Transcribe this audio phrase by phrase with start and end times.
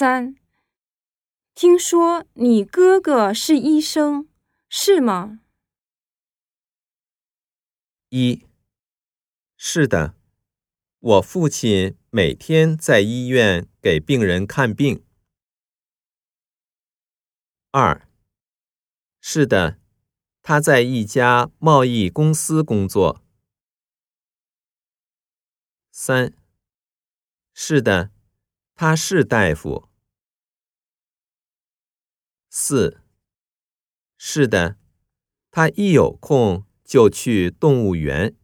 [0.00, 0.36] 三，
[1.56, 4.28] 听说你哥哥是医生，
[4.68, 5.40] 是吗？
[8.10, 8.46] 一，
[9.56, 10.14] 是的，
[11.00, 15.04] 我父亲每天在医院给病人看病。
[17.72, 18.08] 二，
[19.20, 19.80] 是的，
[20.42, 23.20] 他在一家贸易公司工作。
[25.90, 26.32] 三，
[27.52, 28.12] 是的，
[28.76, 29.87] 他是大夫。
[32.50, 33.02] 四，
[34.16, 34.78] 是的，
[35.50, 38.34] 他一有空就去动物园。